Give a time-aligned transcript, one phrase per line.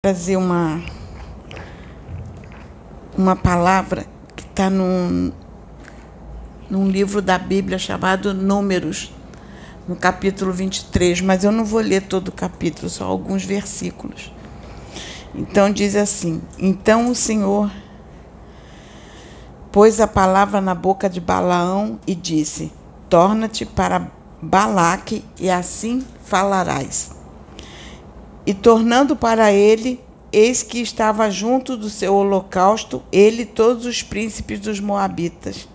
[0.00, 0.80] trazer uma
[3.16, 5.32] uma palavra que está num,
[6.70, 9.12] num livro da Bíblia chamado Números,
[9.88, 14.32] no capítulo 23, mas eu não vou ler todo o capítulo, só alguns versículos.
[15.34, 17.68] Então diz assim: Então o Senhor
[19.72, 22.70] pôs a palavra na boca de Balaão e disse:
[23.10, 27.17] Torna-te para Balaque e assim falarás.
[28.48, 30.00] E tornando para ele,
[30.32, 35.68] eis que estava junto do seu holocausto, ele e todos os príncipes dos Moabitas.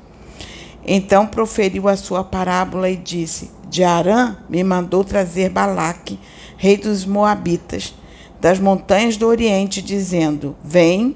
[0.84, 6.20] Então proferiu a sua parábola e disse: De Arã me mandou trazer Balaque,
[6.58, 7.94] rei dos Moabitas,
[8.41, 11.16] das montanhas do Oriente, dizendo: Vem,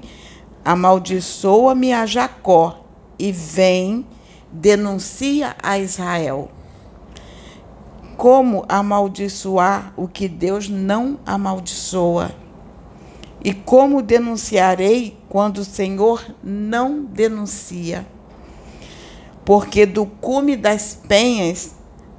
[0.64, 2.84] amaldiçoa-me a Jacó,
[3.18, 4.06] e vem,
[4.52, 6.52] denuncia a Israel
[8.18, 12.32] como amaldiçoar o que Deus não amaldiçoa?
[13.44, 18.04] E como denunciarei quando o Senhor não denuncia?
[19.44, 21.76] Porque do cume das penhas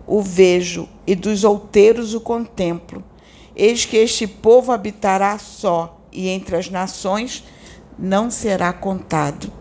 [0.08, 3.04] o vejo e dos outeiros o contemplo.
[3.54, 7.44] Eis que este povo habitará só, e entre as nações
[7.98, 9.52] não será contado.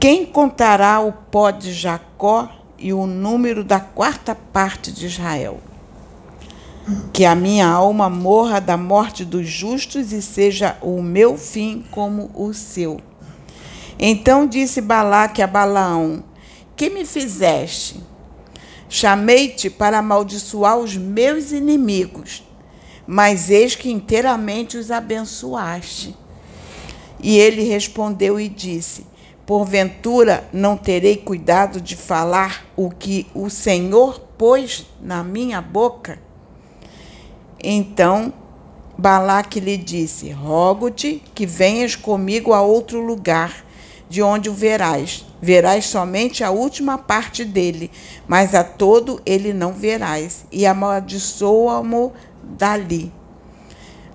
[0.00, 5.60] Quem contará o pó de Jacó e o número da quarta parte de Israel.
[7.12, 12.30] Que a minha alma morra da morte dos justos e seja o meu fim como
[12.34, 13.00] o seu.
[13.98, 16.22] Então disse Balaque a Balaão:
[16.76, 18.00] Que me fizeste?
[18.88, 22.44] Chamei-te para amaldiçoar os meus inimigos,
[23.04, 26.14] mas eis que inteiramente os abençoaste.
[27.20, 29.04] E ele respondeu e disse:
[29.46, 36.18] Porventura não terei cuidado de falar o que o Senhor pôs na minha boca?
[37.62, 38.32] Então
[38.98, 43.64] Balaque lhe disse: Rogo-te que venhas comigo a outro lugar,
[44.08, 45.24] de onde o verás.
[45.40, 47.90] Verás somente a última parte dele,
[48.26, 50.44] mas a todo ele não verás.
[50.50, 53.12] E amaldiçoa-mo dali.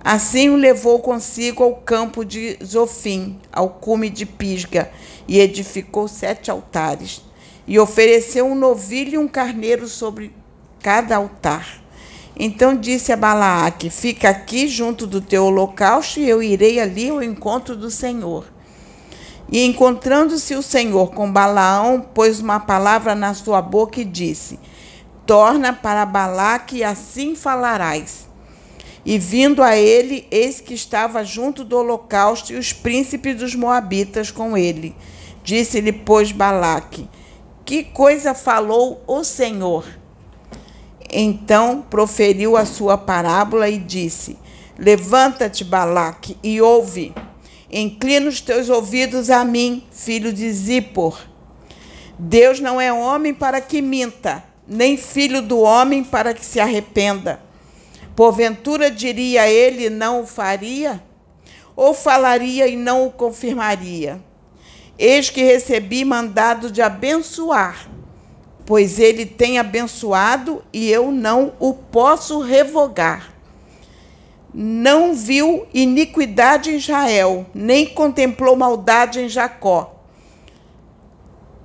[0.04, 4.90] Assim o levou consigo ao campo de Zofim, ao cume de Pisga,
[5.28, 7.22] e edificou sete altares.
[7.68, 10.34] E ofereceu um novilho e um carneiro sobre
[10.82, 11.80] cada altar.
[12.36, 17.22] Então disse a Balaaque: Fica aqui junto do teu holocausto, e eu irei ali ao
[17.22, 18.46] encontro do Senhor.
[19.52, 24.58] E encontrando-se o Senhor com Balaão, pôs uma palavra na sua boca e disse:
[25.24, 28.31] Torna para Balaque, e assim falarás.
[29.04, 34.30] E vindo a ele, eis que estava junto do holocausto e os príncipes dos Moabitas
[34.30, 34.94] com ele.
[35.42, 37.08] Disse-lhe, pois, Balaque:
[37.64, 39.84] Que coisa falou o Senhor?
[41.10, 44.38] Então proferiu a sua parábola e disse:
[44.78, 47.12] Levanta-te, Balaque, e ouve.
[47.70, 51.18] Inclina os teus ouvidos a mim, filho de Zippor.
[52.18, 57.40] Deus não é homem para que minta, nem filho do homem para que se arrependa.
[58.14, 61.02] Porventura diria ele, não o faria?
[61.74, 64.20] Ou falaria e não o confirmaria?
[64.98, 67.88] Eis que recebi mandado de abençoar,
[68.66, 73.32] pois ele tem abençoado e eu não o posso revogar.
[74.54, 79.92] Não viu iniquidade em Israel, nem contemplou maldade em Jacó.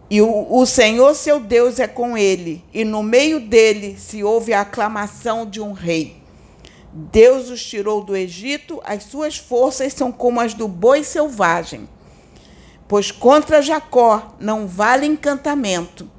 [0.09, 4.53] E o, o, Senhor seu Deus é com ele, e no meio dele se ouve
[4.53, 6.16] a aclamação de um rei.
[6.99, 11.87] Deus os tirou do Egito, as suas forças são como as do boi selvagem.
[12.87, 16.09] Pois contra Jacó não vale encantamento,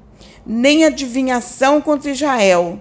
[0.45, 2.79] nem adivinhação contra Israel.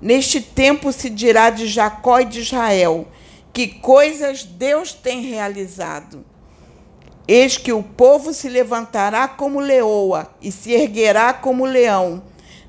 [0.00, 3.06] Neste tempo se dirá de Jacó e de Israel:
[3.52, 6.24] que coisas Deus tem realizado.
[7.28, 12.24] Eis que o povo se levantará como leoa e se erguerá como leão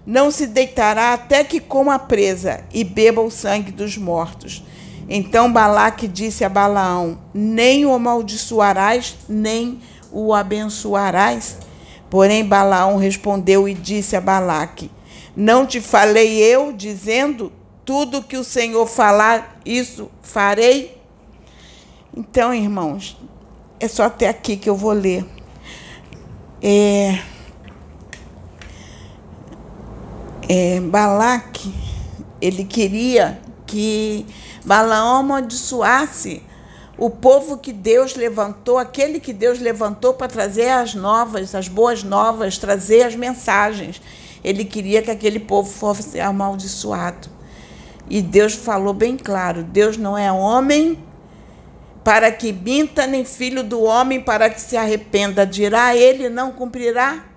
[0.06, 4.64] não se deitará até que coma a presa e beba o sangue dos mortos.
[5.08, 9.80] Então Balaque disse a Balaão: Nem o amaldiçoarás, nem
[10.12, 11.58] o abençoarás.
[12.10, 14.90] Porém Balaão respondeu e disse a Balaque:
[15.36, 17.52] Não te falei eu, dizendo:
[17.86, 20.98] Tudo que o Senhor falar, isso farei?
[22.16, 23.18] Então, irmãos,
[23.80, 25.26] é só até aqui que eu vou ler.
[26.62, 27.20] É,
[30.54, 31.74] é, Balaque,
[32.42, 34.26] ele queria que
[34.66, 36.44] Balaão amaldiçoasse
[36.98, 42.04] o povo que Deus levantou, aquele que Deus levantou para trazer as novas, as boas
[42.04, 44.02] novas, trazer as mensagens.
[44.44, 47.30] Ele queria que aquele povo fosse amaldiçoado.
[48.10, 51.00] E Deus falou bem claro: Deus não é homem
[52.04, 55.46] para que minta, nem filho do homem para que se arrependa.
[55.46, 57.31] Dirá ele, não cumprirá?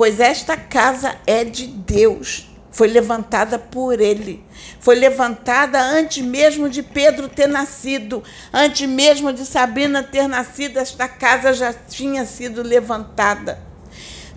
[0.00, 4.42] Pois esta casa é de Deus, foi levantada por ele.
[4.80, 11.06] Foi levantada antes mesmo de Pedro ter nascido, antes mesmo de Sabrina ter nascido, esta
[11.06, 13.58] casa já tinha sido levantada.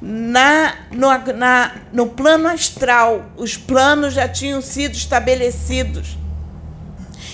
[0.01, 6.18] Na, no, na, no plano astral, os planos já tinham sido estabelecidos.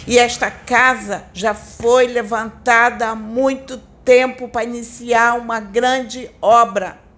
[0.06, 7.09] E esta casa já foi levantada há muito tempo para iniciar uma grande obra.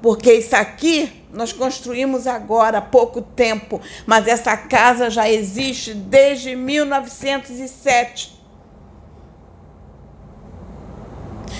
[0.00, 6.56] Porque isso aqui nós construímos agora há pouco tempo, mas essa casa já existe desde
[6.56, 8.38] 1907.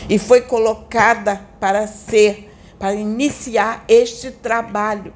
[0.09, 5.13] E foi colocada para ser, para iniciar este trabalho.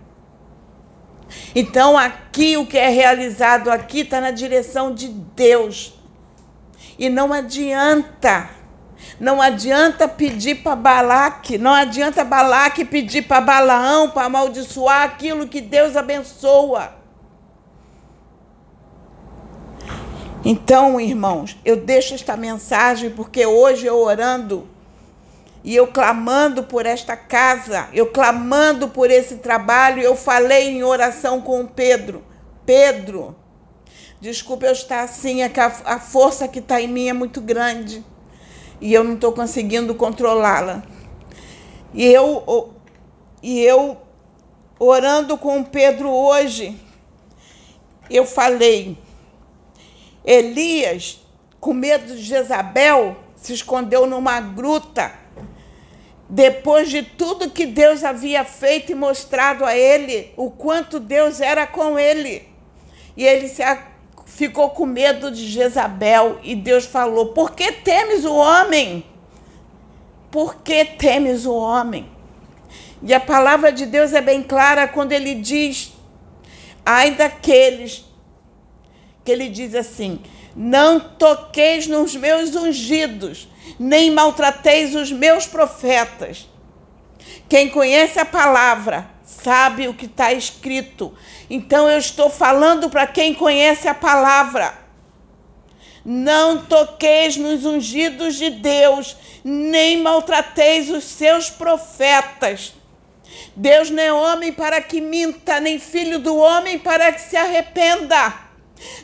[1.54, 5.94] Então, aqui, o que é realizado aqui está na direção de Deus.
[6.98, 8.50] E não adianta,
[9.19, 15.60] não adianta pedir para Balaque, não adianta Balaque pedir para Balaão para amaldiçoar aquilo que
[15.60, 16.93] Deus abençoa.
[20.44, 24.69] Então, irmãos, eu deixo esta mensagem porque hoje eu orando
[25.62, 31.40] e eu clamando por esta casa, eu clamando por esse trabalho, eu falei em oração
[31.40, 32.25] com Pedro.
[32.66, 33.37] Pedro,
[34.20, 37.40] desculpa eu estar assim, é que a, a força que está em mim é muito
[37.40, 38.04] grande
[38.82, 40.82] e eu não estou conseguindo controlá-la.
[41.94, 42.75] E eu,
[43.40, 43.96] e eu,
[44.76, 46.76] orando com Pedro hoje,
[48.11, 48.99] eu falei,
[50.25, 51.20] Elias,
[51.61, 55.12] com medo de Jezabel, se escondeu numa gruta
[56.28, 61.69] depois de tudo que Deus havia feito e mostrado a ele, o quanto Deus era
[61.69, 62.49] com ele.
[63.17, 63.62] E ele se
[64.34, 69.05] ficou com medo de Jezabel e Deus falou: Por que temes o homem?
[70.31, 72.08] Por que temes o homem?
[73.02, 75.93] E a palavra de Deus é bem clara quando ele diz:
[76.84, 78.05] Ai daqueles
[79.25, 80.20] que ele diz assim:
[80.56, 86.49] Não toqueis nos meus ungidos, nem maltrateis os meus profetas.
[87.49, 89.11] Quem conhece a palavra
[89.43, 91.14] sabe o que está escrito.
[91.49, 94.75] Então eu estou falando para quem conhece a palavra.
[96.05, 102.75] Não toqueis nos ungidos de Deus, nem maltrateis os seus profetas.
[103.55, 108.35] Deus não é homem para que minta, nem filho do homem para que se arrependa.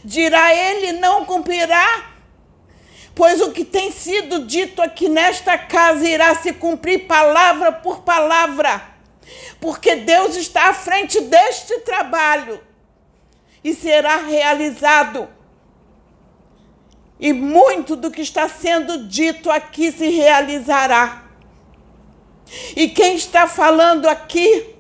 [0.05, 2.09] Dirá ele, não cumprirá?
[3.19, 8.81] pois o que tem sido dito aqui nesta casa irá se cumprir palavra por palavra,
[9.61, 12.61] porque Deus está à frente deste trabalho
[13.63, 15.29] e será realizado.
[17.21, 21.25] E muito do que está sendo dito aqui se realizará.
[22.77, 24.75] E quem está falando aqui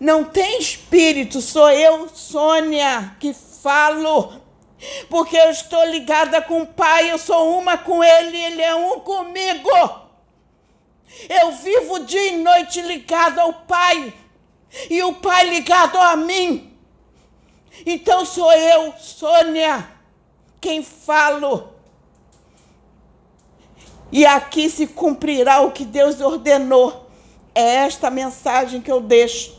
[0.00, 4.40] não tem espírito, sou eu, Sônia, que falo
[5.08, 9.00] porque eu estou ligada com o Pai, eu sou uma com Ele, Ele é um
[9.00, 9.70] comigo.
[12.04, 14.12] Dia e noite ligado ao Pai,
[14.90, 16.76] e o Pai ligado a mim.
[17.86, 19.88] Então sou eu, Sônia,
[20.60, 21.72] quem falo.
[24.10, 27.08] E aqui se cumprirá o que Deus ordenou.
[27.54, 29.58] É esta mensagem que eu deixo.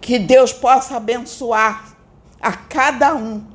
[0.00, 1.96] Que Deus possa abençoar
[2.40, 3.53] a cada um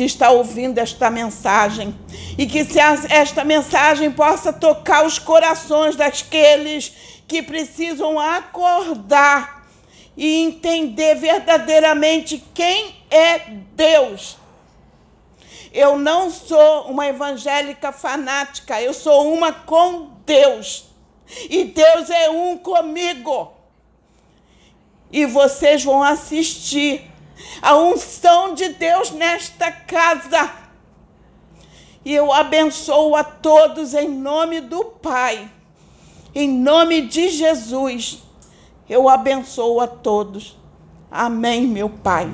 [0.00, 1.94] que está ouvindo esta mensagem
[2.38, 2.64] e que
[3.10, 6.90] esta mensagem possa tocar os corações daqueles
[7.28, 9.68] que precisam acordar
[10.16, 13.40] e entender verdadeiramente quem é
[13.76, 14.38] Deus.
[15.70, 20.86] Eu não sou uma evangélica fanática, eu sou uma com Deus.
[21.50, 23.52] E Deus é um comigo.
[25.12, 27.09] E vocês vão assistir
[27.60, 30.50] a unção de Deus nesta casa.
[32.04, 35.50] E eu abençoo a todos em nome do Pai,
[36.34, 38.22] em nome de Jesus.
[38.88, 40.56] Eu abençoo a todos.
[41.10, 42.30] Amém, meu Pai.